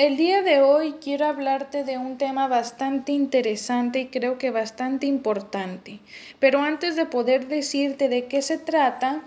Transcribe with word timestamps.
El 0.00 0.16
día 0.16 0.40
de 0.40 0.62
hoy 0.62 0.94
quiero 0.98 1.26
hablarte 1.26 1.84
de 1.84 1.98
un 1.98 2.16
tema 2.16 2.48
bastante 2.48 3.12
interesante 3.12 4.00
y 4.00 4.06
creo 4.06 4.38
que 4.38 4.50
bastante 4.50 5.04
importante. 5.04 6.00
Pero 6.38 6.62
antes 6.62 6.96
de 6.96 7.04
poder 7.04 7.48
decirte 7.48 8.08
de 8.08 8.24
qué 8.24 8.40
se 8.40 8.56
trata, 8.56 9.20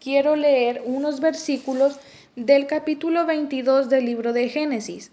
quiero 0.00 0.36
leer 0.36 0.80
unos 0.86 1.18
versículos 1.18 1.98
del 2.36 2.68
capítulo 2.68 3.26
22 3.26 3.88
del 3.88 4.04
libro 4.04 4.32
de 4.32 4.48
Génesis. 4.48 5.10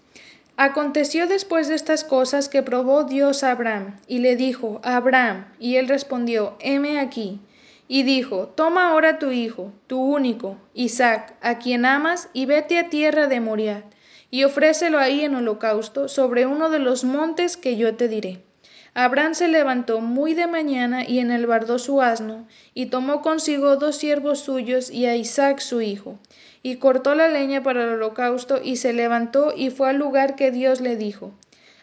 Aconteció 0.58 1.26
después 1.26 1.70
de 1.70 1.74
estas 1.74 2.04
cosas 2.04 2.48
que 2.48 2.62
probó 2.62 3.04
Dios 3.04 3.44
a 3.44 3.50
Abraham 3.50 4.00
y 4.06 4.20
le 4.20 4.36
dijo, 4.36 4.80
Abraham, 4.84 5.48
y 5.58 5.78
él 5.78 5.88
respondió, 5.88 6.56
heme 6.60 7.00
aquí. 7.00 7.40
Y 7.88 8.04
dijo, 8.04 8.50
toma 8.50 8.92
ahora 8.92 9.18
tu 9.18 9.32
hijo, 9.32 9.72
tu 9.88 10.00
único, 10.00 10.58
Isaac, 10.76 11.34
a 11.42 11.58
quien 11.58 11.86
amas, 11.86 12.30
y 12.32 12.46
vete 12.46 12.78
a 12.78 12.90
tierra 12.90 13.26
de 13.26 13.40
Moriah 13.40 13.84
y 14.32 14.44
ofrécelo 14.44 15.00
ahí 15.00 15.22
en 15.22 15.36
holocausto 15.36 16.08
sobre 16.08 16.46
uno 16.46 16.70
de 16.70 16.80
los 16.80 17.04
montes 17.04 17.58
que 17.58 17.78
yo 17.78 17.96
te 17.96 18.08
diré. 18.08 18.42
Abraham 18.94 19.36
se 19.36 19.48
levantó 19.48 20.02
muy 20.02 20.34
de 20.34 20.48
mañana 20.48 21.08
y 21.08 21.20
enelbardó 21.20 21.80
su 21.80 22.02
asno, 22.02 22.48
y 22.74 22.88
tomó 22.88 23.22
consigo 23.22 23.76
dos 23.76 23.98
siervos 23.98 24.40
suyos 24.40 24.90
y 24.90 25.06
a 25.06 25.16
Isaac 25.16 25.60
su 25.60 25.82
hijo, 25.82 26.18
y 26.64 26.78
cortó 26.78 27.16
la 27.16 27.28
leña 27.28 27.64
para 27.64 27.84
el 27.84 27.90
holocausto, 27.90 28.60
y 28.64 28.78
se 28.78 28.94
levantó 28.94 29.54
y 29.56 29.70
fue 29.70 29.90
al 29.90 29.98
lugar 29.98 30.36
que 30.36 30.52
Dios 30.52 30.82
le 30.82 30.96
dijo. 30.96 31.32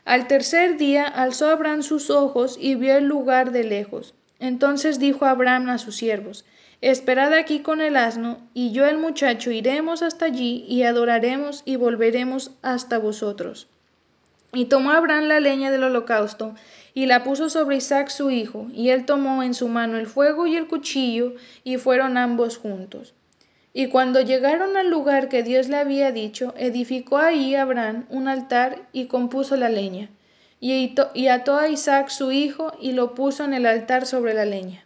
Al 0.05 0.27
tercer 0.27 0.77
día 0.77 1.05
alzó 1.05 1.48
Abraham 1.48 1.83
sus 1.83 2.10
ojos 2.10 2.56
y 2.60 2.74
vio 2.74 2.97
el 2.97 3.05
lugar 3.06 3.50
de 3.50 3.64
lejos. 3.64 4.14
Entonces 4.38 4.98
dijo 4.98 5.24
Abraham 5.24 5.70
a 5.70 5.78
sus 5.78 5.97
siervos, 5.97 6.44
Esperad 6.82 7.32
aquí 7.32 7.60
con 7.60 7.80
el 7.80 7.96
asno, 7.96 8.38
y 8.52 8.72
yo 8.72 8.86
el 8.86 8.98
muchacho 8.98 9.50
iremos 9.50 10.02
hasta 10.02 10.26
allí 10.26 10.64
y 10.68 10.82
adoraremos 10.82 11.62
y 11.64 11.76
volveremos 11.76 12.52
hasta 12.60 12.98
vosotros. 12.98 13.66
Y 14.52 14.66
tomó 14.66 14.90
Abraham 14.90 15.24
la 15.24 15.40
leña 15.40 15.70
del 15.70 15.84
holocausto 15.84 16.55
y 16.92 17.06
la 17.06 17.24
puso 17.24 17.50
sobre 17.50 17.77
Isaac 17.77 18.08
su 18.08 18.30
hijo, 18.30 18.68
y 18.72 18.91
él 18.91 19.05
tomó 19.05 19.42
en 19.42 19.52
su 19.52 19.68
mano 19.68 19.98
el 19.98 20.06
fuego 20.06 20.46
y 20.46 20.56
el 20.56 20.66
cuchillo, 20.66 21.34
y 21.62 21.77
fueron 21.77 22.16
ambos 22.16 22.56
juntos. 22.56 23.14
Y 23.74 23.88
cuando 23.88 24.22
llegaron 24.22 24.78
al 24.78 24.88
lugar 24.88 25.28
que 25.28 25.42
Dios 25.42 25.68
le 25.68 25.77
había 25.77 26.11
dicho, 26.11 26.55
edificó 26.56 27.18
ahí 27.18 27.55
Abraham 27.55 28.06
un 28.08 28.28
altar 28.28 28.88
y 28.94 29.06
compuso 29.06 29.56
la 29.56 29.68
leña, 29.68 30.08
y 30.58 31.28
ató 31.28 31.56
a 31.56 31.68
Isaac 31.68 32.08
su 32.08 32.33
hijo 32.33 32.72
y 32.80 32.92
lo 32.92 33.14
puso 33.14 33.44
en 33.44 33.52
el 33.52 33.66
altar 33.66 34.06
sobre 34.06 34.33
la 34.33 34.46
leña. 34.46 34.86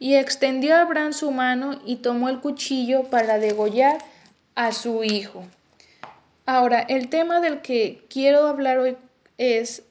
Y 0.00 0.16
extendió 0.16 0.74
Abraham 0.74 1.12
su 1.12 1.30
mano 1.30 1.80
y 1.86 1.96
tomó 1.96 2.28
el 2.28 2.40
cuchillo 2.40 3.04
para 3.04 3.38
degollar 3.38 3.98
a 4.56 4.72
su 4.72 5.04
hijo. 5.04 5.44
Ahora, 6.46 6.80
el 6.80 7.08
tema 7.08 7.40
del 7.40 7.60
que 7.60 8.04
quiero 8.10 8.48
hablar 8.48 8.78
hoy 8.78 8.96
es, 9.38 9.84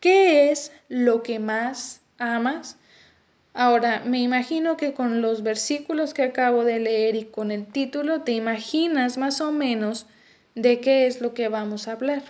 ¿qué 0.00 0.50
es 0.50 0.72
lo 0.90 1.22
que 1.22 1.38
más 1.38 2.02
amas? 2.18 2.76
Ahora, 3.54 4.02
me 4.04 4.18
imagino 4.18 4.76
que 4.76 4.94
con 4.94 5.22
los 5.22 5.42
versículos 5.42 6.12
que 6.12 6.22
acabo 6.22 6.64
de 6.64 6.78
leer 6.78 7.16
y 7.16 7.24
con 7.24 7.50
el 7.50 7.66
título 7.66 8.22
te 8.22 8.32
imaginas 8.32 9.16
más 9.16 9.40
o 9.40 9.52
menos 9.52 10.06
de 10.54 10.80
qué 10.80 11.06
es 11.06 11.20
lo 11.20 11.34
que 11.34 11.48
vamos 11.48 11.86
a 11.86 11.92
hablar. 11.92 12.22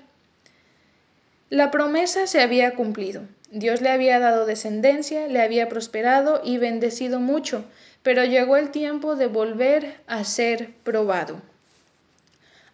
La 1.50 1.70
promesa 1.70 2.26
se 2.26 2.40
había 2.40 2.74
cumplido. 2.74 3.22
Dios 3.54 3.82
le 3.82 3.90
había 3.90 4.18
dado 4.18 4.46
descendencia, 4.46 5.28
le 5.28 5.42
había 5.42 5.68
prosperado 5.68 6.40
y 6.42 6.56
bendecido 6.56 7.20
mucho, 7.20 7.66
pero 8.02 8.24
llegó 8.24 8.56
el 8.56 8.70
tiempo 8.70 9.14
de 9.14 9.26
volver 9.26 10.00
a 10.06 10.24
ser 10.24 10.70
probado. 10.84 11.38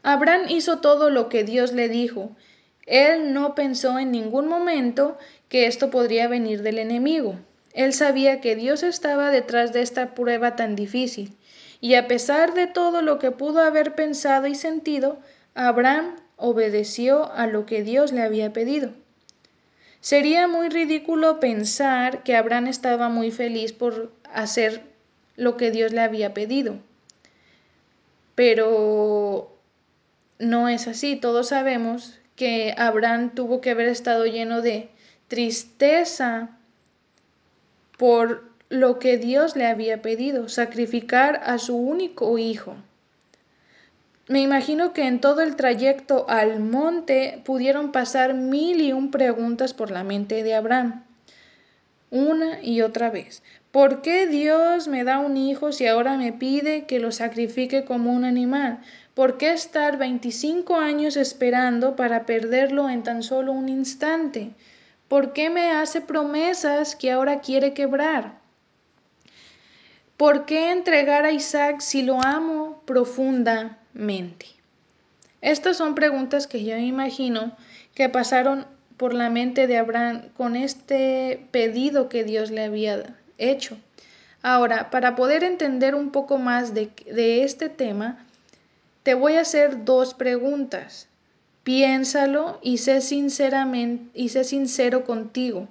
Abraham 0.04 0.42
hizo 0.48 0.78
todo 0.78 1.10
lo 1.10 1.28
que 1.28 1.42
Dios 1.42 1.72
le 1.72 1.88
dijo. 1.88 2.30
Él 2.86 3.34
no 3.34 3.56
pensó 3.56 3.98
en 3.98 4.12
ningún 4.12 4.46
momento 4.46 5.18
que 5.48 5.66
esto 5.66 5.90
podría 5.90 6.28
venir 6.28 6.62
del 6.62 6.78
enemigo. 6.78 7.34
Él 7.72 7.92
sabía 7.92 8.40
que 8.40 8.54
Dios 8.54 8.84
estaba 8.84 9.32
detrás 9.32 9.72
de 9.72 9.82
esta 9.82 10.14
prueba 10.14 10.54
tan 10.54 10.76
difícil. 10.76 11.36
Y 11.80 11.94
a 11.94 12.06
pesar 12.06 12.54
de 12.54 12.68
todo 12.68 13.02
lo 13.02 13.18
que 13.18 13.32
pudo 13.32 13.62
haber 13.62 13.96
pensado 13.96 14.46
y 14.46 14.54
sentido, 14.54 15.18
Abraham 15.56 16.14
obedeció 16.36 17.32
a 17.32 17.48
lo 17.48 17.66
que 17.66 17.82
Dios 17.82 18.12
le 18.12 18.22
había 18.22 18.52
pedido. 18.52 18.92
Sería 20.00 20.46
muy 20.46 20.68
ridículo 20.68 21.40
pensar 21.40 22.22
que 22.22 22.36
Abraham 22.36 22.68
estaba 22.68 23.08
muy 23.08 23.30
feliz 23.30 23.72
por 23.72 24.12
hacer 24.32 24.82
lo 25.36 25.56
que 25.56 25.70
Dios 25.70 25.92
le 25.92 26.00
había 26.00 26.34
pedido. 26.34 26.76
Pero 28.34 29.56
no 30.38 30.68
es 30.68 30.86
así. 30.86 31.16
Todos 31.16 31.48
sabemos 31.48 32.18
que 32.36 32.74
Abraham 32.78 33.30
tuvo 33.34 33.60
que 33.60 33.70
haber 33.70 33.88
estado 33.88 34.24
lleno 34.26 34.62
de 34.62 34.88
tristeza 35.26 36.50
por 37.96 38.44
lo 38.68 38.98
que 38.98 39.16
Dios 39.16 39.56
le 39.56 39.66
había 39.66 40.02
pedido, 40.02 40.48
sacrificar 40.48 41.40
a 41.44 41.58
su 41.58 41.76
único 41.76 42.38
hijo. 42.38 42.76
Me 44.28 44.42
imagino 44.42 44.92
que 44.92 45.06
en 45.06 45.22
todo 45.22 45.40
el 45.40 45.56
trayecto 45.56 46.26
al 46.28 46.60
monte 46.60 47.40
pudieron 47.46 47.92
pasar 47.92 48.34
mil 48.34 48.82
y 48.82 48.92
un 48.92 49.10
preguntas 49.10 49.72
por 49.72 49.90
la 49.90 50.04
mente 50.04 50.42
de 50.42 50.54
Abraham. 50.54 51.02
Una 52.10 52.62
y 52.62 52.82
otra 52.82 53.08
vez. 53.08 53.42
¿Por 53.70 54.02
qué 54.02 54.26
Dios 54.26 54.86
me 54.86 55.04
da 55.04 55.18
un 55.18 55.38
hijo 55.38 55.72
si 55.72 55.86
ahora 55.86 56.18
me 56.18 56.34
pide 56.34 56.84
que 56.84 57.00
lo 57.00 57.10
sacrifique 57.10 57.86
como 57.86 58.12
un 58.12 58.24
animal? 58.24 58.80
¿Por 59.14 59.38
qué 59.38 59.52
estar 59.52 59.96
25 59.96 60.76
años 60.76 61.16
esperando 61.16 61.96
para 61.96 62.26
perderlo 62.26 62.90
en 62.90 63.02
tan 63.02 63.22
solo 63.22 63.52
un 63.52 63.70
instante? 63.70 64.50
¿Por 65.08 65.32
qué 65.32 65.48
me 65.48 65.70
hace 65.70 66.02
promesas 66.02 66.96
que 66.96 67.12
ahora 67.12 67.40
quiere 67.40 67.72
quebrar? 67.72 68.38
¿Por 70.18 70.44
qué 70.44 70.70
entregar 70.70 71.24
a 71.24 71.32
Isaac 71.32 71.80
si 71.80 72.02
lo 72.02 72.22
amo 72.22 72.82
Estas 75.40 75.76
son 75.76 75.94
preguntas 75.94 76.46
que 76.46 76.64
yo 76.64 76.76
imagino 76.76 77.56
que 77.94 78.08
pasaron 78.08 78.64
por 78.96 79.12
la 79.12 79.28
mente 79.28 79.66
de 79.66 79.76
Abraham 79.76 80.28
con 80.36 80.56
este 80.56 81.46
pedido 81.50 82.08
que 82.08 82.24
Dios 82.24 82.50
le 82.50 82.62
había 82.64 83.16
hecho. 83.38 83.76
Ahora, 84.40 84.90
para 84.90 85.16
poder 85.16 85.42
entender 85.42 85.96
un 85.96 86.10
poco 86.10 86.38
más 86.38 86.74
de, 86.74 86.92
este 87.42 87.68
tema, 87.68 88.24
te 89.02 89.14
voy 89.14 89.34
a 89.34 89.40
hacer 89.40 89.84
dos 89.84 90.14
preguntas. 90.14 91.08
Piénsalo 91.64 92.60
y 92.62 92.78
sé 92.78 93.00
y 94.14 94.28
sé 94.28 94.44
sincero 94.44 95.04
contigo. 95.04 95.68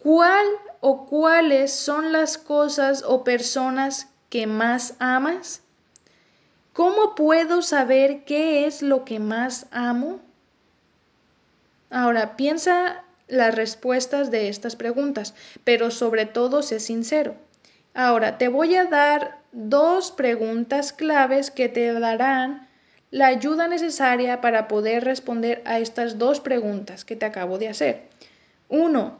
¿Cuál 0.00 0.46
o 0.80 1.06
cuáles 1.06 1.72
son 1.72 2.12
las 2.12 2.38
cosas 2.38 3.04
o 3.06 3.22
personas 3.22 4.08
que 4.30 4.46
más 4.46 4.94
amas? 4.98 5.62
¿Cómo 6.72 7.14
puedo 7.14 7.62
saber 7.62 8.24
qué 8.24 8.66
es 8.66 8.82
lo 8.82 9.04
que 9.04 9.18
más 9.18 9.66
amo? 9.70 10.20
Ahora, 11.90 12.36
piensa 12.36 13.04
las 13.28 13.54
respuestas 13.54 14.30
de 14.30 14.48
estas 14.48 14.76
preguntas, 14.76 15.34
pero 15.64 15.90
sobre 15.90 16.26
todo 16.26 16.62
sé 16.62 16.80
sincero. 16.80 17.34
Ahora, 17.94 18.38
te 18.38 18.48
voy 18.48 18.76
a 18.76 18.84
dar 18.84 19.38
dos 19.52 20.12
preguntas 20.12 20.92
claves 20.92 21.50
que 21.50 21.68
te 21.68 21.92
darán 21.92 22.68
la 23.10 23.26
ayuda 23.26 23.66
necesaria 23.66 24.40
para 24.40 24.68
poder 24.68 25.04
responder 25.04 25.62
a 25.64 25.80
estas 25.80 26.18
dos 26.18 26.40
preguntas 26.40 27.04
que 27.04 27.16
te 27.16 27.26
acabo 27.26 27.58
de 27.58 27.68
hacer. 27.68 28.08
Uno, 28.68 29.18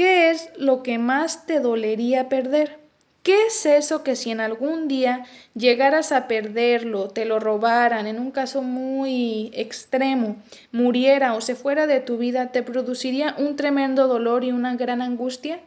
¿Qué 0.00 0.30
es 0.30 0.48
lo 0.56 0.82
que 0.82 0.96
más 0.96 1.44
te 1.44 1.60
dolería 1.60 2.30
perder? 2.30 2.79
¿Qué 3.22 3.46
es 3.46 3.66
eso 3.66 4.02
que 4.02 4.16
si 4.16 4.30
en 4.30 4.40
algún 4.40 4.88
día 4.88 5.26
llegaras 5.54 6.10
a 6.10 6.26
perderlo, 6.26 7.08
te 7.08 7.26
lo 7.26 7.38
robaran, 7.38 8.06
en 8.06 8.18
un 8.18 8.30
caso 8.30 8.62
muy 8.62 9.50
extremo, 9.54 10.36
muriera 10.72 11.34
o 11.34 11.40
se 11.40 11.54
fuera 11.54 11.86
de 11.86 12.00
tu 12.00 12.16
vida, 12.16 12.50
te 12.50 12.62
produciría 12.62 13.34
un 13.36 13.56
tremendo 13.56 14.08
dolor 14.08 14.42
y 14.42 14.52
una 14.52 14.74
gran 14.76 15.02
angustia? 15.02 15.60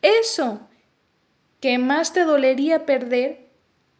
Eso 0.00 0.60
que 1.60 1.78
más 1.78 2.12
te 2.12 2.22
dolería 2.22 2.86
perder 2.86 3.40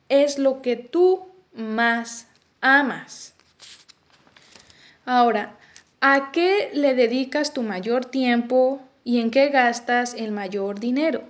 es 0.08 0.38
lo 0.38 0.62
que 0.62 0.76
tú 0.76 1.26
más 1.52 2.28
amas. 2.60 3.34
Ahora, 5.04 5.56
¿a 6.00 6.30
qué 6.30 6.70
le 6.72 6.94
dedicas 6.94 7.52
tu 7.52 7.62
mayor 7.62 8.04
tiempo, 8.04 8.80
y 9.08 9.22
en 9.22 9.30
qué 9.30 9.48
gastas 9.48 10.12
el 10.12 10.32
mayor 10.32 10.80
dinero. 10.80 11.22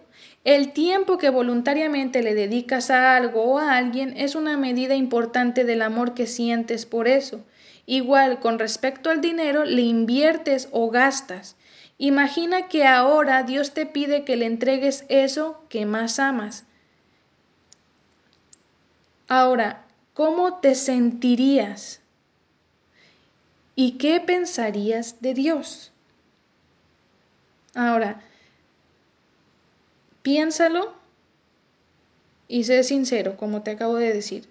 El 0.49 0.73
tiempo 0.73 1.19
que 1.19 1.29
voluntariamente 1.29 2.23
le 2.23 2.35
dedicas 2.35 2.89
a 2.89 3.17
algo 3.17 3.43
o 3.43 3.59
a 3.59 3.77
alguien 3.77 4.17
es 4.17 4.35
una 4.35 4.57
medida 4.57 4.95
importante 4.95 5.65
del 5.65 5.83
amor 5.83 6.15
que 6.15 6.27
sientes 6.27 6.87
por 6.87 7.07
eso. 7.07 7.45
Igual, 7.85 8.41
con 8.41 8.59
respecto 8.59 9.11
al 9.11 9.21
dinero, 9.21 9.67
le 9.67 9.83
inviertes 9.83 10.71
o 10.73 10.89
gastas. 10.89 11.57
Imagina 11.99 12.67
que 12.67 12.87
ahora 12.87 13.43
Dios 13.43 13.75
te 13.75 13.85
pide 13.85 14.25
que 14.25 14.37
le 14.37 14.47
entregues 14.47 15.05
eso 15.11 15.63
que 15.69 15.85
más 15.85 16.19
amas. 16.19 16.65
Ahora, 19.29 19.85
¿cómo 20.15 20.61
te 20.61 20.75
sentirías? 20.75 22.01
¿Y 23.77 23.99
qué 23.99 24.19
pensarías 24.19 25.21
de 25.21 25.35
Dios? 25.35 25.93
Ahora, 27.75 28.23
piénsalo 30.23 30.93
y 32.49 32.65
sé 32.65 32.83
sincero, 32.83 33.37
como 33.37 33.63
te 33.63 33.73
acabo 33.73 33.97
de 33.97 34.13
decir. 34.13 34.49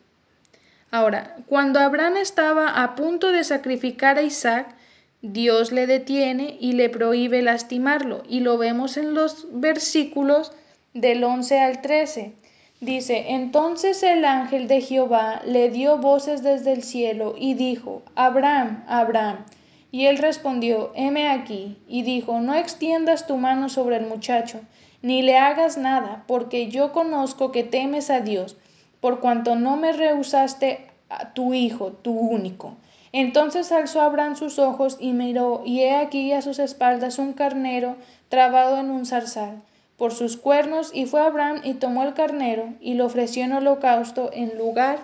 Ahora, 0.92 1.36
cuando 1.48 1.80
Abraham 1.80 2.18
estaba 2.18 2.82
a 2.84 2.96
punto 2.96 3.32
de 3.32 3.44
sacrificar 3.44 4.18
a 4.18 4.22
Isaac, 4.22 4.76
Dios 5.22 5.72
le 5.72 5.88
detiene 5.88 6.58
y 6.60 6.74
le 6.74 6.90
prohíbe 6.90 7.42
lastimarlo. 7.42 8.24
Y 8.30 8.40
lo 8.40 8.58
vemos 8.58 8.98
en 8.98 9.14
los 9.14 9.48
versículos 9.52 10.52
del 10.94 11.24
11 11.24 11.60
al 11.60 11.82
13. 11.82 12.34
Dice, 12.80 13.26
entonces 13.30 14.04
el 14.04 14.24
ángel 14.24 14.68
de 14.68 14.82
Jehová 14.82 15.42
le 15.46 15.70
dio 15.72 15.98
voces 15.98 16.44
desde 16.44 16.74
el 16.74 16.84
cielo 16.84 17.34
y 17.38 17.56
dijo, 17.56 18.04
Abraham, 18.16 18.84
Abraham. 18.88 19.46
Y 19.92 20.06
él 20.06 20.20
respondió, 20.20 20.92
heme 20.96 21.30
aquí. 21.30 21.78
Y 21.88 22.04
dijo, 22.04 22.40
no 22.40 22.54
extiendas 22.54 23.26
tu 23.26 23.38
mano 23.38 23.68
sobre 23.70 23.98
el 23.98 24.06
muchacho, 24.06 24.62
ni 25.02 25.22
le 25.22 25.38
hagas 25.38 25.78
nada, 25.78 26.24
porque 26.28 26.70
yo 26.70 26.92
conozco 26.92 27.52
que 27.52 27.64
temes 27.64 28.10
a 28.10 28.22
Dios 28.22 28.58
por 29.00 29.20
cuanto 29.20 29.56
no 29.56 29.78
me 29.78 29.94
rehusaste 29.94 30.88
a 31.10 31.34
tu 31.34 31.54
hijo, 31.54 31.92
tu 31.92 32.12
único. 32.12 32.76
Entonces 33.12 33.72
alzó 33.72 34.02
Abraham 34.02 34.36
sus 34.36 34.60
ojos 34.60 34.98
y 35.00 35.14
miró, 35.14 35.62
y 35.66 35.82
he 35.82 35.96
aquí 35.96 36.34
a 36.34 36.42
sus 36.42 36.60
espaldas 36.60 37.20
un 37.20 37.34
carnero 37.34 37.96
trabado 38.30 38.78
en 38.78 38.90
un 38.90 39.06
zarzal 39.06 39.62
por 39.98 40.14
sus 40.14 40.38
cuernos, 40.38 40.92
y 40.94 41.06
fue 41.06 41.22
Abraham 41.22 41.62
y 41.64 41.76
tomó 41.76 42.04
el 42.04 42.14
carnero 42.14 42.74
y 42.80 42.94
lo 42.94 43.06
ofreció 43.06 43.44
en 43.44 43.54
holocausto 43.54 44.30
en 44.34 44.58
lugar 44.58 45.00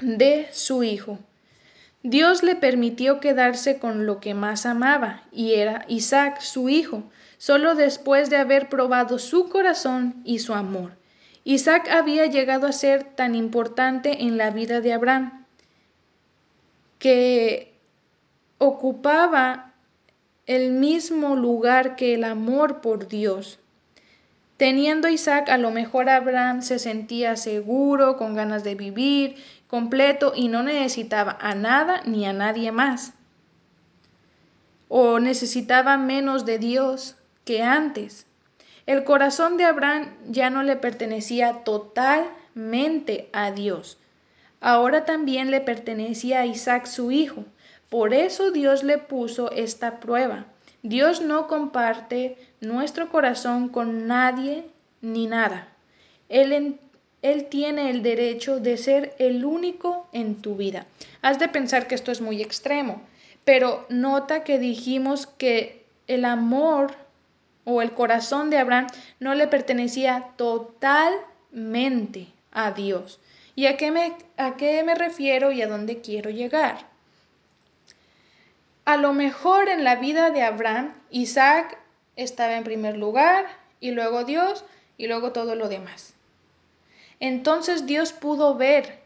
de 0.00 0.48
su 0.52 0.82
hijo. 0.82 1.18
Dios 2.02 2.42
le 2.42 2.54
permitió 2.54 3.18
quedarse 3.18 3.78
con 3.78 4.06
lo 4.06 4.20
que 4.20 4.34
más 4.34 4.66
amaba, 4.66 5.24
y 5.32 5.54
era 5.54 5.84
Isaac, 5.88 6.40
su 6.40 6.68
hijo, 6.68 7.02
solo 7.38 7.74
después 7.74 8.30
de 8.30 8.36
haber 8.36 8.68
probado 8.68 9.18
su 9.18 9.48
corazón 9.48 10.22
y 10.24 10.38
su 10.38 10.54
amor. 10.54 10.92
Isaac 11.44 11.88
había 11.90 12.26
llegado 12.26 12.66
a 12.66 12.72
ser 12.72 13.04
tan 13.04 13.34
importante 13.34 14.22
en 14.22 14.36
la 14.36 14.50
vida 14.50 14.80
de 14.80 14.92
Abraham 14.92 15.46
que 16.98 17.72
ocupaba 18.58 19.72
el 20.46 20.72
mismo 20.72 21.36
lugar 21.36 21.96
que 21.96 22.14
el 22.14 22.24
amor 22.24 22.80
por 22.80 23.08
Dios. 23.08 23.58
Teniendo 24.56 25.08
Isaac, 25.08 25.48
a 25.50 25.58
lo 25.58 25.70
mejor 25.70 26.08
Abraham 26.08 26.62
se 26.62 26.78
sentía 26.78 27.36
seguro, 27.36 28.16
con 28.16 28.34
ganas 28.34 28.64
de 28.64 28.74
vivir, 28.74 29.36
completo 29.68 30.32
y 30.34 30.48
no 30.48 30.62
necesitaba 30.62 31.36
a 31.40 31.54
nada 31.54 32.02
ni 32.04 32.26
a 32.26 32.32
nadie 32.32 32.72
más. 32.72 33.12
O 34.88 35.20
necesitaba 35.20 35.96
menos 35.98 36.44
de 36.44 36.58
Dios 36.58 37.16
que 37.44 37.62
antes. 37.62 38.26
El 38.86 39.04
corazón 39.04 39.58
de 39.58 39.64
Abraham 39.64 40.08
ya 40.28 40.48
no 40.48 40.62
le 40.62 40.76
pertenecía 40.76 41.62
totalmente 41.62 43.28
a 43.32 43.50
Dios. 43.50 43.98
Ahora 44.60 45.04
también 45.04 45.50
le 45.50 45.60
pertenecía 45.60 46.40
a 46.40 46.46
Isaac 46.46 46.86
su 46.86 47.10
hijo. 47.10 47.44
Por 47.90 48.14
eso 48.14 48.50
Dios 48.50 48.82
le 48.82 48.98
puso 48.98 49.50
esta 49.52 50.00
prueba. 50.00 50.46
Dios 50.82 51.20
no 51.20 51.48
comparte 51.48 52.38
nuestro 52.60 53.10
corazón 53.10 53.68
con 53.68 54.06
nadie 54.06 54.64
ni 55.00 55.26
nada. 55.26 55.68
Él, 56.28 56.78
él, 57.22 57.46
tiene 57.46 57.90
el 57.90 58.02
derecho 58.02 58.60
de 58.60 58.76
ser 58.76 59.14
el 59.18 59.44
único 59.44 60.06
en 60.12 60.36
tu 60.36 60.56
vida. 60.56 60.86
Has 61.22 61.38
de 61.38 61.48
pensar 61.48 61.86
que 61.86 61.94
esto 61.94 62.12
es 62.12 62.20
muy 62.20 62.42
extremo, 62.42 63.02
pero 63.44 63.86
nota 63.88 64.44
que 64.44 64.58
dijimos 64.58 65.26
que 65.26 65.84
el 66.06 66.24
amor 66.24 66.92
o 67.64 67.82
el 67.82 67.92
corazón 67.92 68.50
de 68.50 68.58
Abraham 68.58 68.86
no 69.20 69.34
le 69.34 69.46
pertenecía 69.46 70.30
totalmente 70.36 72.28
a 72.52 72.72
Dios. 72.72 73.20
¿Y 73.54 73.66
a 73.66 73.76
qué 73.76 73.90
me, 73.90 74.14
a 74.36 74.56
qué 74.56 74.82
me 74.84 74.94
refiero 74.94 75.50
y 75.52 75.62
a 75.62 75.68
dónde 75.68 76.00
quiero 76.00 76.30
llegar? 76.30 76.86
A 78.84 78.96
lo 78.96 79.12
mejor 79.12 79.68
en 79.68 79.84
la 79.84 79.96
vida 79.96 80.30
de 80.30 80.42
Abraham, 80.42 80.94
Isaac 81.10 81.78
estaba 82.16 82.56
en 82.56 82.64
primer 82.64 82.96
lugar 82.96 83.46
y 83.80 83.90
luego 83.90 84.24
Dios 84.24 84.64
y 84.96 85.08
luego 85.08 85.32
todo 85.32 85.54
lo 85.54 85.68
demás. 85.68 86.14
Entonces 87.20 87.86
Dios 87.86 88.12
pudo 88.12 88.54
ver 88.54 89.00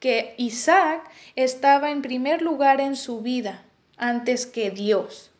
que 0.00 0.34
Isaac 0.36 1.08
estaba 1.36 1.90
en 1.90 2.02
primer 2.02 2.42
lugar 2.42 2.80
en 2.80 2.96
su 2.96 3.20
vida 3.20 3.62
antes 3.96 4.46
que 4.46 4.70
Dios. 4.70 5.30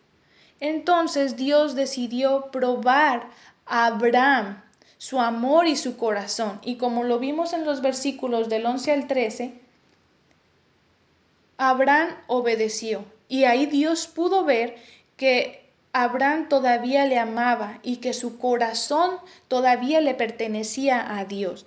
Entonces 0.61 1.37
Dios 1.37 1.75
decidió 1.75 2.51
probar 2.53 3.29
a 3.67 3.87
Abraham 3.87 4.63
su 4.99 5.21
amor 5.21 5.67
y 5.67 5.75
su 5.75 5.97
corazón. 5.97 6.61
Y 6.63 6.77
como 6.77 7.03
lo 7.03 7.19
vimos 7.19 7.53
en 7.53 7.65
los 7.65 7.83
versículos 7.83 8.49
del 8.49 8.65
11 8.65 8.93
al 8.93 9.07
13, 9.09 9.55
Abraham 11.57 12.11
obedeció. 12.29 13.05
Y 13.29 13.45
ahí 13.45 13.67
Dios 13.67 14.07
pudo 14.07 14.45
ver 14.45 14.77
que 15.17 15.69
Abraham 15.93 16.49
todavía 16.49 17.05
le 17.07 17.19
amaba 17.19 17.81
y 17.83 17.97
que 17.97 18.13
su 18.13 18.39
corazón 18.39 19.17
todavía 19.49 20.01
le 20.01 20.15
pertenecía 20.15 21.19
a 21.19 21.25
Dios. 21.25 21.67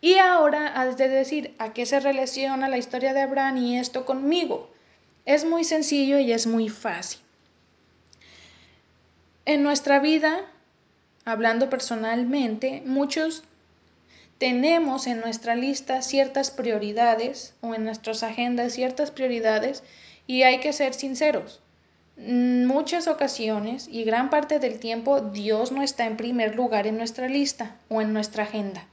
Y 0.00 0.16
ahora 0.16 0.68
has 0.68 0.96
de 0.96 1.08
decir, 1.08 1.54
¿a 1.58 1.72
qué 1.72 1.84
se 1.84 2.00
relaciona 2.00 2.68
la 2.68 2.78
historia 2.78 3.12
de 3.12 3.20
Abraham 3.20 3.58
y 3.58 3.78
esto 3.78 4.06
conmigo? 4.06 4.70
Es 5.26 5.44
muy 5.44 5.64
sencillo 5.64 6.18
y 6.18 6.32
es 6.32 6.46
muy 6.46 6.68
fácil. 6.68 7.20
En 9.44 9.62
nuestra 9.62 9.98
vida, 9.98 10.40
hablando 11.24 11.68
personalmente, 11.68 12.82
muchos 12.86 13.42
tenemos 14.38 15.06
en 15.06 15.20
nuestra 15.20 15.54
lista 15.54 16.00
ciertas 16.00 16.50
prioridades 16.50 17.52
o 17.60 17.74
en 17.74 17.84
nuestras 17.84 18.22
agendas 18.22 18.72
ciertas 18.72 19.10
prioridades 19.10 19.82
y 20.26 20.44
hay 20.44 20.60
que 20.60 20.72
ser 20.72 20.94
sinceros. 20.94 21.60
Muchas 22.16 23.06
ocasiones 23.06 23.86
y 23.86 24.04
gran 24.04 24.30
parte 24.30 24.58
del 24.58 24.78
tiempo 24.78 25.20
Dios 25.20 25.72
no 25.72 25.82
está 25.82 26.06
en 26.06 26.16
primer 26.16 26.54
lugar 26.54 26.86
en 26.86 26.96
nuestra 26.96 27.28
lista 27.28 27.76
o 27.88 28.00
en 28.00 28.12
nuestra 28.14 28.44
agenda. 28.44 28.86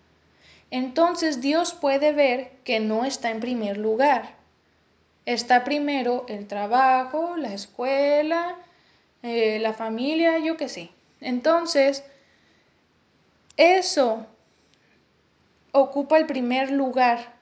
Entonces 0.71 1.41
Dios 1.41 1.73
puede 1.73 2.11
ver 2.11 2.51
que 2.63 2.79
no 2.79 3.05
está 3.05 3.31
en 3.31 3.39
primer 3.39 3.77
lugar. 3.77 4.35
Está 5.25 5.63
primero 5.63 6.25
el 6.27 6.47
trabajo, 6.47 7.35
la 7.37 7.53
escuela, 7.53 8.55
eh, 9.23 9.59
la 9.59 9.73
familia, 9.73 10.39
yo 10.39 10.57
qué 10.57 10.69
sé. 10.69 10.89
Entonces, 11.21 12.03
eso 13.55 14.25
ocupa 15.71 16.17
el 16.17 16.25
primer 16.25 16.71
lugar 16.71 17.33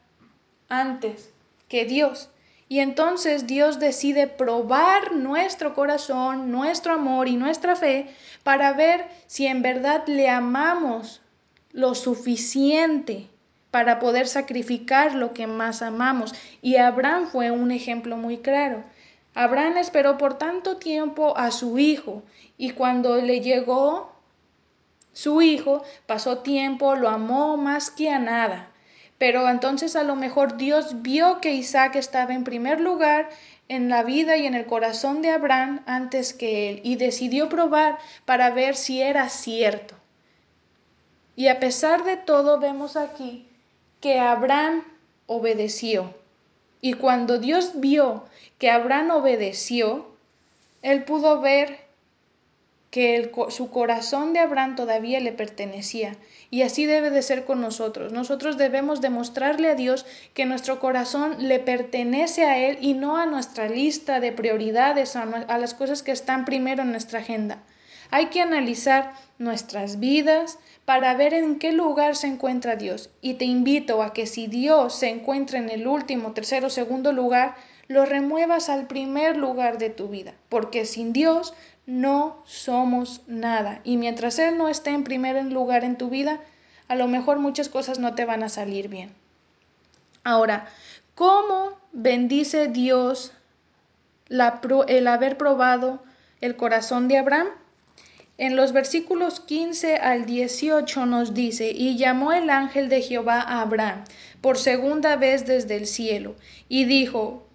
antes 0.70 1.32
que 1.68 1.86
Dios. 1.86 2.30
Y 2.68 2.80
entonces 2.80 3.46
Dios 3.46 3.80
decide 3.80 4.28
probar 4.28 5.14
nuestro 5.14 5.76
corazón, 5.76 6.52
nuestro 6.52 6.94
amor 6.94 7.28
y 7.28 7.36
nuestra 7.36 7.76
fe 7.76 8.08
para 8.44 8.74
ver 8.74 9.08
si 9.28 9.46
en 9.46 9.62
verdad 9.62 10.04
le 10.08 10.30
amamos 10.30 11.22
lo 11.76 11.94
suficiente 11.94 13.28
para 13.70 14.00
poder 14.00 14.28
sacrificar 14.28 15.14
lo 15.14 15.34
que 15.34 15.46
más 15.46 15.82
amamos. 15.82 16.34
Y 16.62 16.78
Abraham 16.78 17.28
fue 17.28 17.52
un 17.52 17.72
ejemplo 17.72 18.16
muy 18.16 18.38
claro. 18.38 18.84
Abraham 19.34 19.76
esperó 19.78 20.18
por 20.18 20.38
tanto 20.38 20.78
tiempo 20.78 21.38
a 21.38 21.52
su 21.52 21.78
hijo 21.78 22.24
y 22.58 22.70
cuando 22.70 23.18
le 23.18 23.42
llegó 23.42 24.14
su 25.12 25.42
hijo, 25.42 25.84
pasó 26.08 26.40
tiempo, 26.40 26.96
lo 26.96 27.10
amó 27.10 27.58
más 27.58 27.92
que 27.92 28.10
a 28.10 28.20
nada. 28.20 28.70
Pero 29.18 29.50
entonces 29.50 29.98
a 29.98 30.04
lo 30.04 30.16
mejor 30.16 30.56
Dios 30.56 31.02
vio 31.02 31.42
que 31.42 31.54
Isaac 31.54 31.98
estaba 31.98 32.34
en 32.34 32.46
primer 32.46 32.80
lugar 32.80 33.30
en 33.68 33.90
la 33.90 34.04
vida 34.04 34.38
y 34.38 34.46
en 34.46 34.54
el 34.54 34.66
corazón 34.66 35.22
de 35.22 35.32
Abraham 35.32 35.82
antes 35.86 36.34
que 36.34 36.70
él 36.70 36.82
y 36.86 36.96
decidió 36.96 37.50
probar 37.50 37.98
para 38.24 38.52
ver 38.52 38.78
si 38.78 39.02
era 39.02 39.28
cierto. 39.28 39.96
Y 41.36 41.48
a 41.48 41.60
pesar 41.60 42.04
de 42.04 42.18
todo 42.18 42.60
vemos 42.60 42.96
aquí 42.96 43.48
que 44.02 44.20
Abraham 44.20 44.84
obedeció. 45.28 46.14
Y 46.82 46.94
cuando 46.94 47.40
Dios 47.40 47.74
vio 47.76 48.26
que 48.60 48.70
Abraham 48.70 49.12
obedeció, 49.12 50.06
él 50.82 51.04
pudo 51.04 51.42
ver 51.42 51.86
que 52.96 53.32
su 53.50 53.72
corazón 53.72 54.32
de 54.32 54.40
Abraham 54.40 54.78
todavía 54.78 55.20
le 55.20 55.34
pertenecía. 55.34 56.16
Y 56.50 56.62
así 56.62 56.86
debe 56.86 57.10
de 57.10 57.24
ser 57.24 57.44
con 57.44 57.60
nosotros. 57.60 58.14
Nosotros 58.14 58.58
debemos 58.58 59.02
demostrarle 59.02 59.70
a 59.70 59.76
Dios 59.76 60.06
que 60.34 60.46
nuestro 60.46 60.80
corazón 60.80 61.36
le 61.40 61.60
pertenece 61.60 62.46
a 62.46 62.58
Él 62.58 62.78
y 62.80 62.94
no 62.94 63.18
a 63.18 63.26
nuestra 63.26 63.68
lista 63.68 64.22
de 64.22 64.32
prioridades, 64.32 65.18
a, 65.18 65.24
a 65.24 65.58
las 65.58 65.74
cosas 65.74 66.04
que 66.04 66.12
están 66.12 66.46
primero 66.46 66.84
en 66.84 66.92
nuestra 66.92 67.20
agenda. 67.20 67.58
Hay 68.12 68.28
que 68.28 68.42
analizar 68.42 69.14
nuestras 69.38 70.00
vidas 70.00 70.60
para 70.86 71.14
ver 71.16 71.34
en 71.34 71.60
qué 71.60 71.72
lugar 71.72 72.16
se 72.16 72.28
encuentra 72.28 72.76
Dios. 72.76 73.10
Y 73.22 73.36
te 73.36 73.46
invito 73.46 74.02
a 74.02 74.14
que 74.14 74.28
si 74.28 74.48
Dios 74.48 74.96
se 74.96 75.10
encuentra 75.10 75.60
en 75.60 75.70
el 75.70 75.88
último, 75.88 76.34
tercero, 76.34 76.70
segundo 76.70 77.12
lugar, 77.12 77.56
lo 77.88 78.06
remuevas 78.06 78.70
al 78.70 78.88
primer 78.88 79.38
lugar 79.38 79.78
de 79.78 79.90
tu 79.90 80.08
vida, 80.08 80.34
porque 80.50 80.86
sin 80.86 81.14
Dios 81.14 81.54
no 81.86 82.42
somos 82.46 83.22
nada. 83.28 83.82
Y 83.84 83.98
mientras 83.98 84.40
Él 84.40 84.58
no 84.58 84.70
esté 84.70 84.92
en 84.92 85.04
primer 85.04 85.44
lugar 85.46 85.84
en 85.84 85.98
tu 85.98 86.10
vida, 86.10 86.40
a 86.88 86.96
lo 86.96 87.08
mejor 87.08 87.40
muchas 87.40 87.70
cosas 87.70 88.00
no 88.00 88.16
te 88.16 88.26
van 88.26 88.44
a 88.44 88.50
salir 88.50 88.88
bien. 88.88 89.12
Ahora, 90.24 90.68
¿cómo 91.14 91.78
bendice 91.92 92.68
Dios 92.68 93.32
el 94.30 95.08
haber 95.08 95.38
probado 95.38 96.04
el 96.42 96.56
corazón 96.56 97.08
de 97.08 97.18
Abraham? 97.18 97.48
En 98.38 98.58
los 98.58 98.74
versículos 98.74 99.40
15 99.40 99.96
al 99.96 100.26
18 100.26 101.06
nos 101.06 101.34
dice, 101.34 101.72
y 101.72 101.96
llamó 101.96 102.34
el 102.34 102.50
ángel 102.50 102.90
de 102.90 103.02
Jehová 103.02 103.40
a 103.40 103.62
Abraham 103.62 104.04
por 104.42 104.58
segunda 104.58 105.16
vez 105.16 105.46
desde 105.46 105.78
el 105.78 105.88
cielo, 105.88 106.36
y 106.68 106.84
dijo, 106.84 107.48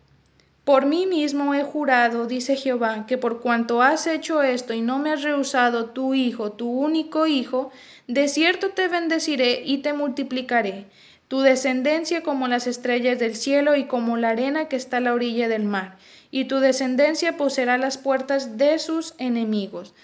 por 0.64 0.86
mí 0.86 1.06
mismo 1.06 1.52
he 1.52 1.64
jurado, 1.64 2.26
dice 2.26 2.56
Jehová, 2.56 3.04
que 3.06 3.18
por 3.18 3.42
cuanto 3.42 3.82
has 3.82 4.06
hecho 4.06 4.42
esto 4.42 4.72
y 4.72 4.80
no 4.80 4.98
me 4.98 5.12
has 5.12 5.22
rehusado 5.22 5.90
tu 5.90 6.14
hijo, 6.14 6.52
tu 6.52 6.70
único 6.70 7.26
hijo, 7.26 7.70
de 8.06 8.26
cierto 8.26 8.70
te 8.70 8.88
bendeciré 8.88 9.62
y 9.62 9.78
te 9.78 9.92
multiplicaré, 9.92 10.86
tu 11.28 11.40
descendencia 11.40 12.22
como 12.22 12.48
las 12.48 12.66
estrellas 12.66 13.18
del 13.18 13.36
cielo 13.36 13.76
y 13.76 13.84
como 13.84 14.16
la 14.16 14.30
arena 14.30 14.68
que 14.68 14.76
está 14.76 14.96
a 14.96 15.00
la 15.00 15.12
orilla 15.12 15.46
del 15.48 15.64
mar, 15.64 15.98
y 16.30 16.46
tu 16.46 16.58
descendencia 16.58 17.36
poseerá 17.36 17.76
las 17.76 17.98
puertas 17.98 18.56
de 18.56 18.78
sus 18.78 19.14
enemigos. 19.18 19.94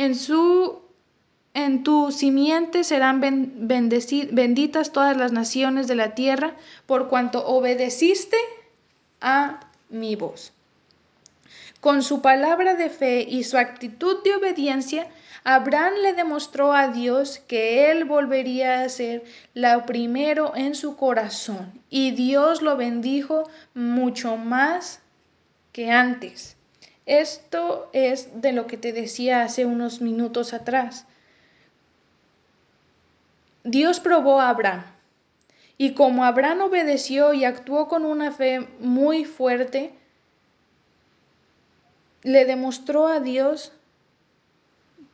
En 0.00 0.14
su 0.14 0.80
tu 1.84 2.10
simiente 2.10 2.84
serán 2.84 3.20
benditas 3.20 4.92
todas 4.92 5.14
las 5.14 5.30
naciones 5.30 5.88
de 5.88 5.94
la 5.94 6.14
tierra, 6.14 6.54
por 6.86 7.10
cuanto 7.10 7.46
obedeciste 7.46 8.38
a 9.20 9.60
mi 9.90 10.16
voz. 10.16 10.54
Con 11.82 12.02
su 12.02 12.22
palabra 12.22 12.76
de 12.76 12.88
fe 12.88 13.26
y 13.28 13.44
su 13.44 13.58
actitud 13.58 14.22
de 14.24 14.36
obediencia, 14.36 15.06
Abraham 15.44 15.92
le 16.00 16.14
demostró 16.14 16.72
a 16.72 16.88
Dios 16.88 17.42
que 17.46 17.90
él 17.90 18.06
volvería 18.06 18.80
a 18.80 18.88
ser 18.88 19.22
la 19.52 19.84
primero 19.84 20.56
en 20.56 20.74
su 20.74 20.96
corazón 20.96 21.78
y 21.90 22.12
Dios 22.12 22.62
lo 22.62 22.78
bendijo 22.78 23.50
mucho 23.74 24.38
más 24.38 25.00
que 25.72 25.90
antes. 25.90 26.56
Esto 27.10 27.90
es 27.92 28.40
de 28.40 28.52
lo 28.52 28.68
que 28.68 28.76
te 28.76 28.92
decía 28.92 29.42
hace 29.42 29.66
unos 29.66 30.00
minutos 30.00 30.54
atrás. 30.54 31.06
Dios 33.64 33.98
probó 33.98 34.40
a 34.40 34.48
Abraham 34.48 34.84
y 35.76 35.94
como 35.94 36.24
Abraham 36.24 36.60
obedeció 36.60 37.34
y 37.34 37.44
actuó 37.44 37.88
con 37.88 38.04
una 38.04 38.30
fe 38.30 38.68
muy 38.78 39.24
fuerte, 39.24 39.90
le 42.22 42.44
demostró 42.44 43.08
a 43.08 43.18
Dios 43.18 43.72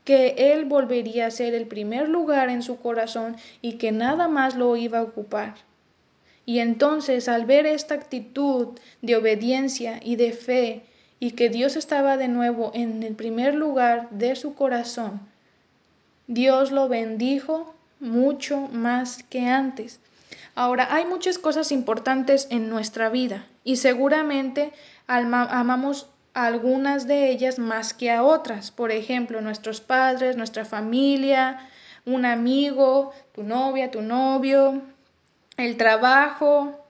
que 0.04 0.52
él 0.52 0.66
volvería 0.66 1.28
a 1.28 1.30
ser 1.30 1.54
el 1.54 1.66
primer 1.66 2.10
lugar 2.10 2.50
en 2.50 2.60
su 2.60 2.78
corazón 2.78 3.36
y 3.62 3.78
que 3.78 3.90
nada 3.90 4.28
más 4.28 4.54
lo 4.54 4.76
iba 4.76 4.98
a 4.98 5.04
ocupar. 5.04 5.54
Y 6.44 6.58
entonces 6.58 7.26
al 7.26 7.46
ver 7.46 7.64
esta 7.64 7.94
actitud 7.94 8.78
de 9.00 9.16
obediencia 9.16 9.98
y 10.02 10.16
de 10.16 10.32
fe 10.34 10.84
y 11.18 11.32
que 11.32 11.48
Dios 11.48 11.76
estaba 11.76 12.16
de 12.16 12.28
nuevo 12.28 12.70
en 12.74 13.02
el 13.02 13.14
primer 13.14 13.54
lugar 13.54 14.08
de 14.10 14.36
su 14.36 14.54
corazón, 14.54 15.20
Dios 16.26 16.72
lo 16.72 16.88
bendijo 16.88 17.74
mucho 18.00 18.60
más 18.72 19.22
que 19.22 19.46
antes. 19.46 20.00
Ahora, 20.54 20.88
hay 20.90 21.04
muchas 21.04 21.38
cosas 21.38 21.70
importantes 21.70 22.48
en 22.50 22.68
nuestra 22.68 23.08
vida 23.08 23.46
y 23.62 23.76
seguramente 23.76 24.72
amamos 25.06 26.08
algunas 26.34 27.06
de 27.06 27.30
ellas 27.30 27.58
más 27.58 27.94
que 27.94 28.10
a 28.10 28.22
otras. 28.22 28.70
Por 28.70 28.90
ejemplo, 28.90 29.40
nuestros 29.40 29.80
padres, 29.80 30.36
nuestra 30.36 30.64
familia, 30.64 31.68
un 32.04 32.24
amigo, 32.24 33.12
tu 33.32 33.42
novia, 33.42 33.90
tu 33.90 34.02
novio, 34.02 34.82
el 35.56 35.76
trabajo, 35.76 36.86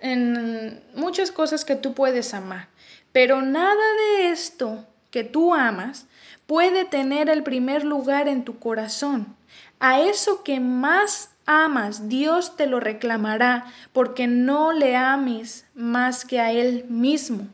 en 0.00 0.82
muchas 0.94 1.30
cosas 1.30 1.64
que 1.64 1.76
tú 1.76 1.94
puedes 1.94 2.34
amar. 2.34 2.68
Pero 3.12 3.42
nada 3.42 3.82
de 4.06 4.30
esto 4.30 4.84
que 5.10 5.24
tú 5.24 5.54
amas 5.54 6.06
puede 6.46 6.84
tener 6.84 7.28
el 7.28 7.42
primer 7.42 7.84
lugar 7.84 8.28
en 8.28 8.44
tu 8.44 8.58
corazón. 8.58 9.36
A 9.80 10.00
eso 10.00 10.42
que 10.42 10.60
más 10.60 11.30
amas, 11.46 12.08
Dios 12.08 12.56
te 12.56 12.66
lo 12.66 12.80
reclamará 12.80 13.66
porque 13.92 14.26
no 14.26 14.72
le 14.72 14.96
ames 14.96 15.66
más 15.74 16.24
que 16.24 16.40
a 16.40 16.52
Él 16.52 16.84
mismo. 16.88 17.46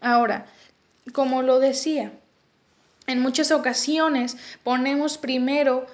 Ahora, 0.00 0.46
como 1.12 1.42
lo 1.42 1.58
decía, 1.58 2.12
en 3.06 3.20
muchas 3.20 3.50
ocasiones 3.50 4.36
ponemos 4.62 5.18
primero 5.18 5.86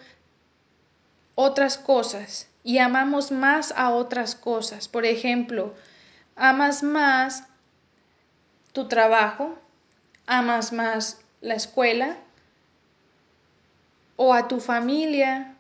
otras 1.35 1.79
cosas 1.79 2.49
y 2.62 2.79
amamos 2.79 3.31
más 3.31 3.73
a 3.76 3.91
otras 3.91 4.35
cosas. 4.35 4.88
Por 4.88 5.05
ejemplo, 5.05 5.75
amas 6.37 6.83
más 6.83 7.45
tu 8.75 8.88
trabajo, 8.88 9.57
amas 10.26 10.73
más 10.73 11.23
la 11.40 11.54
escuela 11.54 12.19
o 14.16 14.35
a 14.35 14.49
tu 14.49 14.61
familia 14.61 15.54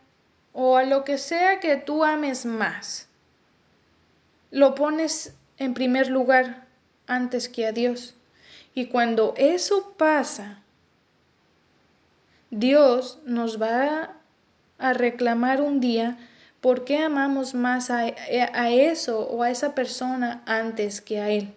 o 0.52 0.76
a 0.76 0.82
lo 0.82 1.04
que 1.04 1.16
sea 1.16 1.60
que 1.60 1.76
tú 1.76 2.04
ames 2.04 2.44
más. 2.44 3.08
Lo 4.50 4.74
pones 4.74 5.34
en 5.58 5.74
primer 5.74 6.08
lugar 6.08 6.66
antes 7.06 7.48
que 7.48 7.66
a 7.66 7.72
Dios. 7.72 8.14
Y 8.74 8.86
cuando 8.86 9.34
eso 9.36 9.94
pasa, 9.96 10.60
Dios 12.50 13.20
nos 13.24 13.62
va 13.62 14.16
a 14.78 14.92
reclamar 14.92 15.60
un 15.60 15.80
día 15.80 16.18
por 16.60 16.84
qué 16.84 16.98
amamos 16.98 17.54
más 17.54 17.90
a, 17.90 18.00
a, 18.00 18.70
eso 18.70 19.20
o 19.28 19.42
a 19.42 19.50
esa 19.50 19.74
persona 19.74 20.42
antes 20.46 21.00
que 21.00 21.20
a 21.20 21.30
Él. 21.30 21.54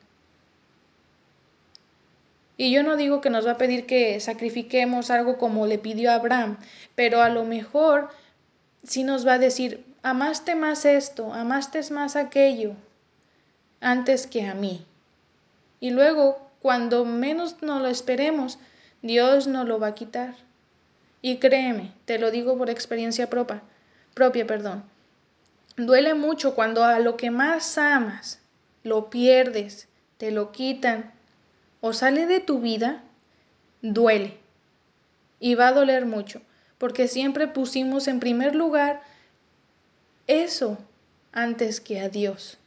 Y 2.58 2.72
yo 2.72 2.82
no 2.82 2.98
digo 2.98 3.22
que 3.22 3.30
nos 3.30 3.46
va 3.46 3.52
a 3.52 3.58
pedir 3.58 3.86
que 3.86 4.20
sacrifiquemos 4.20 5.12
algo 5.12 5.38
como 5.38 5.68
le 5.68 5.78
pidió 5.78 6.12
Abraham, 6.12 6.58
pero 6.96 7.22
a 7.22 7.30
lo 7.30 7.44
mejor 7.44 8.10
si 8.84 9.04
nos 9.04 9.28
va 9.28 9.34
a 9.34 9.40
decir, 9.40 9.86
amaste 10.02 10.56
más 10.56 10.86
esto, 10.86 11.34
amaste 11.34 11.82
más 11.92 12.16
aquello, 12.16 12.74
antes 13.80 14.26
que 14.26 14.46
a 14.46 14.54
mí. 14.54 14.86
Y 15.80 15.92
luego, 15.92 16.50
cuando 16.62 17.06
menos 17.06 17.62
nos 17.62 17.82
lo 17.82 17.88
esperemos, 17.88 18.58
Dios 19.02 19.46
nos 19.48 19.68
lo 19.68 19.80
va 19.80 19.88
a 19.88 19.96
quitar. 19.96 20.36
Y 21.22 21.38
créeme, 21.38 21.92
te 22.06 22.18
lo 22.18 22.32
digo 22.32 22.58
por 22.58 22.70
experiencia 22.70 23.30
propia, 23.30 23.62
propia, 24.14 24.48
perdón. 24.48 24.84
Duele 25.76 26.16
mucho 26.16 26.56
cuando 26.56 26.84
a 26.84 27.00
lo 27.00 27.18
que 27.18 27.30
más 27.30 27.78
amas 27.78 28.40
lo 28.84 29.10
pierdes, 29.10 29.88
te 30.18 30.32
lo 30.32 30.52
quitan 30.52 31.12
o 31.82 31.94
sale 31.94 32.26
de 32.26 32.40
tu 32.40 32.60
vida, 32.60 33.04
duele. 33.82 34.38
Y 35.40 35.56
va 35.56 35.70
a 35.70 35.74
doler 35.74 36.06
mucho 36.06 36.42
porque 36.78 37.08
siempre 37.08 37.48
pusimos 37.48 38.08
en 38.08 38.20
primer 38.20 38.56
lugar 38.56 39.02
eso 40.28 40.78
antes 41.32 41.80
que 41.80 42.00
a 42.00 42.10
Dios. 42.10 42.58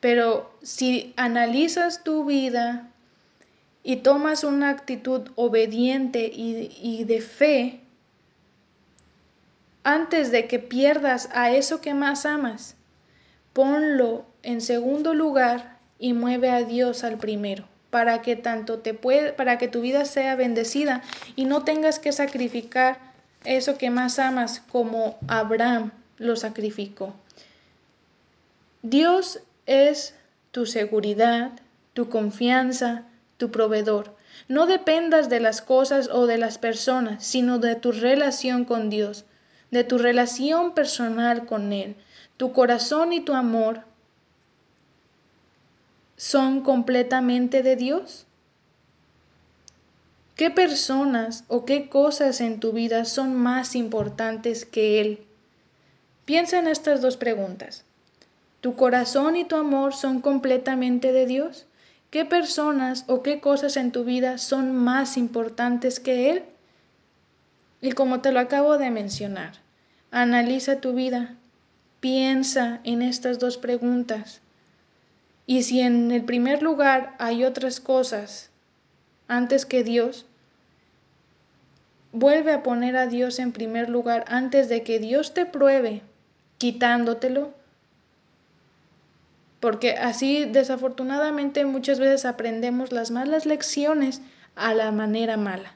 Pero 0.00 0.50
si 0.62 1.14
analizas 1.16 2.04
tu 2.04 2.24
vida 2.24 2.88
y 3.82 3.96
tomas 3.96 4.44
una 4.44 4.70
actitud 4.70 5.30
obediente 5.36 6.30
y, 6.32 7.04
de 7.04 7.20
fe, 7.20 7.80
antes 9.84 10.30
de 10.32 10.48
que 10.48 10.58
pierdas 10.58 11.28
a 11.32 11.50
eso 11.52 11.80
que 11.80 11.94
más 11.94 12.26
amas, 12.26 12.74
ponlo 13.52 14.26
en 14.42 14.60
segundo 14.60 15.14
lugar 15.14 15.78
y 15.98 16.12
mueve 16.12 16.50
a 16.50 16.62
Dios 16.62 17.04
al 17.04 17.18
primero 17.18 17.64
para 17.96 18.20
que 18.20 18.36
tanto 18.36 18.80
te 18.80 18.92
puede, 18.92 19.32
para 19.32 19.56
que 19.56 19.68
tu 19.68 19.80
vida 19.80 20.04
sea 20.04 20.36
bendecida 20.36 21.00
y 21.34 21.46
no 21.46 21.64
tengas 21.64 21.98
que 21.98 22.12
sacrificar 22.12 22.98
eso 23.46 23.78
que 23.78 23.88
más 23.88 24.18
amas 24.18 24.60
como 24.70 25.16
Abraham 25.28 25.92
lo 26.18 26.36
sacrificó. 26.36 27.14
Dios 28.82 29.40
es 29.64 30.14
tu 30.50 30.66
seguridad, 30.66 31.52
tu 31.94 32.10
confianza, 32.10 33.04
tu 33.38 33.50
proveedor. 33.50 34.14
No 34.46 34.66
dependas 34.66 35.30
de 35.30 35.40
las 35.40 35.62
cosas 35.62 36.10
o 36.12 36.26
de 36.26 36.36
las 36.36 36.58
personas, 36.58 37.24
sino 37.24 37.58
de 37.58 37.76
tu 37.76 37.92
relación 37.92 38.66
con 38.66 38.90
Dios, 38.90 39.24
de 39.70 39.84
tu 39.84 39.96
relación 39.96 40.74
personal 40.74 41.46
con 41.46 41.72
Él. 41.72 41.96
Tu 42.36 42.52
corazón 42.52 43.14
y 43.14 43.20
tu 43.20 43.32
amor 43.32 43.84
son 46.16 46.62
completamente 46.62 47.62
de 47.62 47.76
Dios. 47.76 48.26
¿Qué 50.34 50.50
personas 50.50 51.44
o 51.48 51.64
qué 51.64 51.88
cosas 51.88 52.40
en 52.40 52.60
tu 52.60 52.72
vida 52.72 53.04
son 53.04 53.34
más 53.34 53.74
importantes 53.74 54.64
que 54.66 55.00
Él? 55.00 55.20
Piensa 56.26 56.58
en 56.58 56.66
estas 56.66 57.00
dos 57.00 57.16
preguntas. 57.16 57.84
¿Tu 58.60 58.74
corazón 58.74 59.36
y 59.36 59.44
tu 59.44 59.56
amor 59.56 59.94
son 59.94 60.20
completamente 60.20 61.12
de 61.12 61.26
Dios? 61.26 61.66
¿Qué 62.10 62.24
personas 62.24 63.04
o 63.06 63.22
qué 63.22 63.40
cosas 63.40 63.76
en 63.76 63.92
tu 63.92 64.04
vida 64.04 64.38
son 64.38 64.74
más 64.74 65.16
importantes 65.16 66.00
que 66.00 66.30
Él? 66.30 66.44
Y 67.80 67.92
como 67.92 68.20
te 68.20 68.32
lo 68.32 68.40
acabo 68.40 68.78
de 68.78 68.90
mencionar, 68.90 69.52
analiza 70.10 70.80
tu 70.80 70.94
vida, 70.94 71.36
piensa 72.00 72.80
en 72.84 73.02
estas 73.02 73.38
dos 73.38 73.58
preguntas. 73.58 74.40
Y 75.46 75.62
si 75.62 75.80
en 75.80 76.10
el 76.10 76.24
primer 76.24 76.62
lugar 76.62 77.14
hay 77.18 77.44
otras 77.44 77.80
cosas 77.80 78.50
antes 79.28 79.64
que 79.64 79.84
Dios, 79.84 80.26
vuelve 82.12 82.52
a 82.52 82.62
poner 82.62 82.96
a 82.96 83.06
Dios 83.06 83.38
en 83.38 83.52
primer 83.52 83.88
lugar 83.88 84.24
antes 84.28 84.68
de 84.68 84.82
que 84.82 84.98
Dios 84.98 85.34
te 85.34 85.46
pruebe 85.46 86.02
quitándotelo. 86.58 87.52
Porque 89.60 89.92
así 89.92 90.44
desafortunadamente 90.44 91.64
muchas 91.64 91.98
veces 91.98 92.24
aprendemos 92.24 92.92
las 92.92 93.10
malas 93.10 93.46
lecciones 93.46 94.22
a 94.54 94.74
la 94.74 94.90
manera 94.92 95.36
mala. 95.36 95.74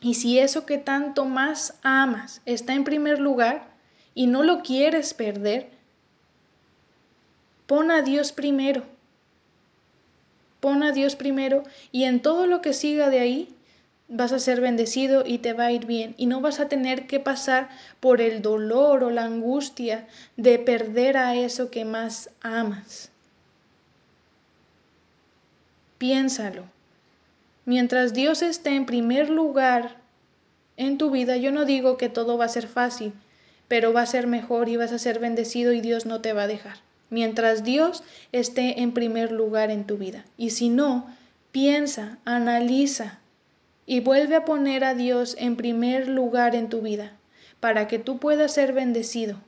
Y 0.00 0.14
si 0.14 0.38
eso 0.38 0.66
que 0.66 0.76
tanto 0.78 1.24
más 1.24 1.78
amas 1.82 2.42
está 2.44 2.74
en 2.74 2.84
primer 2.84 3.18
lugar 3.20 3.68
y 4.14 4.26
no 4.26 4.42
lo 4.42 4.62
quieres 4.62 5.14
perder, 5.14 5.70
pon 7.66 7.90
a 7.90 8.02
Dios 8.02 8.32
primero. 8.32 8.82
Pon 10.60 10.82
a 10.82 10.92
Dios 10.92 11.16
primero 11.16 11.62
y 11.92 12.04
en 12.04 12.20
todo 12.20 12.46
lo 12.46 12.60
que 12.60 12.72
siga 12.72 13.10
de 13.10 13.20
ahí 13.20 13.54
vas 14.08 14.32
a 14.32 14.38
ser 14.38 14.60
bendecido 14.60 15.24
y 15.26 15.38
te 15.38 15.52
va 15.52 15.66
a 15.66 15.72
ir 15.72 15.86
bien 15.86 16.14
y 16.16 16.26
no 16.26 16.40
vas 16.40 16.60
a 16.60 16.68
tener 16.68 17.06
que 17.06 17.20
pasar 17.20 17.68
por 18.00 18.20
el 18.20 18.42
dolor 18.42 19.02
o 19.02 19.10
la 19.10 19.24
angustia 19.24 20.06
de 20.36 20.58
perder 20.58 21.16
a 21.16 21.34
eso 21.34 21.70
que 21.70 21.84
más 21.84 22.30
amas. 22.42 23.10
Piénsalo. 25.98 26.64
Mientras 27.64 28.12
Dios 28.12 28.42
esté 28.42 28.76
en 28.76 28.84
primer 28.84 29.30
lugar 29.30 29.96
en 30.76 30.98
tu 30.98 31.10
vida, 31.10 31.36
yo 31.36 31.50
no 31.50 31.64
digo 31.64 31.96
que 31.96 32.10
todo 32.10 32.36
va 32.36 32.44
a 32.44 32.48
ser 32.48 32.68
fácil, 32.68 33.14
pero 33.68 33.94
va 33.94 34.02
a 34.02 34.06
ser 34.06 34.26
mejor 34.26 34.68
y 34.68 34.76
vas 34.76 34.92
a 34.92 34.98
ser 34.98 35.18
bendecido 35.18 35.72
y 35.72 35.80
Dios 35.80 36.04
no 36.04 36.20
te 36.20 36.34
va 36.34 36.42
a 36.42 36.46
dejar. 36.46 36.76
Mientras 37.10 37.64
Dios 37.64 38.02
esté 38.32 38.82
en 38.82 38.92
primer 38.92 39.30
lugar 39.30 39.70
en 39.70 39.84
tu 39.84 39.96
vida. 39.96 40.24
Y 40.36 40.50
si 40.50 40.68
no, 40.68 41.06
piensa, 41.52 42.18
analiza 42.24 43.18
y 43.86 44.00
vuelve 44.00 44.36
a 44.36 44.44
poner 44.44 44.84
a 44.84 44.94
Dios 44.94 45.36
en 45.38 45.56
primer 45.56 46.08
lugar 46.08 46.54
en 46.54 46.68
tu 46.68 46.80
vida 46.80 47.12
para 47.60 47.86
que 47.88 47.98
tú 47.98 48.18
puedas 48.18 48.52
ser 48.52 48.72
bendecido, 48.72 49.38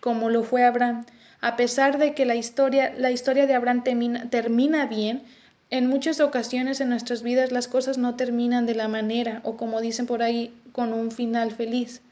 como 0.00 0.30
lo 0.30 0.42
fue 0.42 0.64
Abraham. 0.64 1.06
A 1.40 1.56
pesar 1.56 1.98
de 1.98 2.14
que 2.14 2.26
la 2.26 2.34
historia, 2.34 2.92
la 2.96 3.10
historia 3.10 3.46
de 3.46 3.54
Abraham 3.54 3.84
termina, 3.84 4.30
termina 4.30 4.86
bien, 4.86 5.22
en 5.70 5.86
muchas 5.86 6.20
ocasiones 6.20 6.80
en 6.80 6.88
nuestras 6.88 7.22
vidas 7.22 7.52
las 7.52 7.68
cosas 7.68 7.98
no 7.98 8.16
terminan 8.16 8.66
de 8.66 8.74
la 8.74 8.88
manera 8.88 9.40
o 9.44 9.56
como 9.56 9.80
dicen 9.80 10.06
por 10.06 10.22
ahí, 10.22 10.52
con 10.72 10.92
un 10.92 11.12
final 11.12 11.52
feliz. 11.52 12.02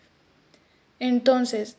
Entonces, 1.01 1.77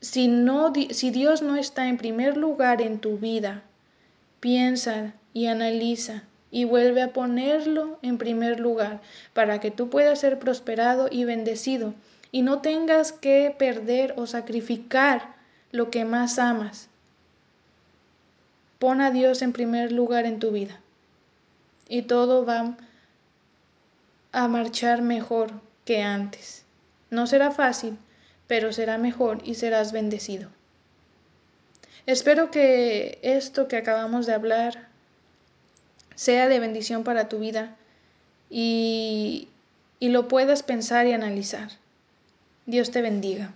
si, 0.00 0.28
no, 0.28 0.72
si 0.90 1.10
Dios 1.10 1.42
no 1.42 1.56
está 1.56 1.88
en 1.88 1.96
primer 1.96 2.36
lugar 2.36 2.82
en 2.82 2.98
tu 2.98 3.18
vida, 3.18 3.62
piensa 4.40 5.14
y 5.32 5.46
analiza 5.46 6.24
y 6.50 6.64
vuelve 6.64 7.02
a 7.02 7.12
ponerlo 7.12 7.98
en 8.02 8.18
primer 8.18 8.58
lugar 8.58 9.00
para 9.34 9.60
que 9.60 9.70
tú 9.70 9.90
puedas 9.90 10.20
ser 10.20 10.38
prosperado 10.38 11.08
y 11.10 11.24
bendecido 11.24 11.94
y 12.32 12.42
no 12.42 12.60
tengas 12.60 13.12
que 13.12 13.54
perder 13.58 14.14
o 14.16 14.26
sacrificar 14.26 15.34
lo 15.72 15.90
que 15.90 16.04
más 16.04 16.38
amas 16.38 16.90
Pon 18.80 19.02
a 19.02 19.10
Dios 19.10 19.42
en 19.42 19.52
primer 19.52 19.92
lugar 19.92 20.24
en 20.24 20.38
tu 20.38 20.52
vida 20.52 20.80
y 21.86 22.00
todo 22.00 22.46
va 22.46 22.78
a 24.32 24.48
marchar 24.48 25.02
mejor 25.02 25.50
que 25.84 26.02
antes. 26.02 26.64
No 27.10 27.26
será 27.26 27.50
fácil, 27.50 27.98
pero 28.50 28.72
será 28.72 28.98
mejor 28.98 29.38
y 29.44 29.54
serás 29.54 29.92
bendecido. 29.92 30.48
Espero 32.04 32.50
que 32.50 33.20
esto 33.22 33.68
que 33.68 33.76
acabamos 33.76 34.26
de 34.26 34.34
hablar 34.34 34.88
sea 36.16 36.48
de 36.48 36.58
bendición 36.58 37.04
para 37.04 37.28
tu 37.28 37.38
vida 37.38 37.76
y, 38.50 39.46
y 40.00 40.08
lo 40.08 40.26
puedas 40.26 40.64
pensar 40.64 41.06
y 41.06 41.12
analizar. 41.12 41.70
Dios 42.66 42.90
te 42.90 43.02
bendiga. 43.02 43.54